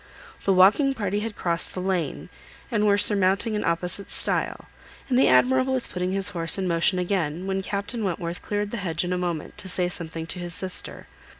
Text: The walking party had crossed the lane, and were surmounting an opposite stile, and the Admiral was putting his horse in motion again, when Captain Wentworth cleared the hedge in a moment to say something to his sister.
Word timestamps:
The 0.45 0.51
walking 0.53 0.95
party 0.95 1.19
had 1.19 1.35
crossed 1.35 1.75
the 1.75 1.79
lane, 1.79 2.29
and 2.71 2.87
were 2.87 2.97
surmounting 2.97 3.55
an 3.55 3.63
opposite 3.63 4.11
stile, 4.11 4.65
and 5.09 5.19
the 5.19 5.27
Admiral 5.27 5.65
was 5.67 5.85
putting 5.85 6.11
his 6.11 6.29
horse 6.29 6.57
in 6.57 6.67
motion 6.67 6.97
again, 6.97 7.45
when 7.45 7.61
Captain 7.61 8.03
Wentworth 8.03 8.41
cleared 8.41 8.71
the 8.71 8.77
hedge 8.77 9.03
in 9.03 9.13
a 9.13 9.17
moment 9.19 9.59
to 9.59 9.69
say 9.69 9.87
something 9.89 10.25
to 10.25 10.39
his 10.39 10.55
sister. 10.55 11.05